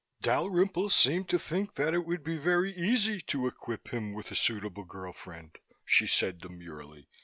"Dalrymple 0.23 0.89
seemed 0.89 1.29
to 1.29 1.37
think 1.37 1.75
that 1.75 1.93
it 1.93 2.07
would 2.07 2.23
be 2.23 2.35
very 2.35 2.75
easy 2.75 3.21
to 3.27 3.45
equip 3.45 3.89
him 3.93 4.13
with 4.13 4.31
a 4.31 4.35
suitable 4.35 4.83
girl 4.83 5.13
friend," 5.13 5.55
she 5.85 6.07
said 6.07 6.39
demurely. 6.39 7.07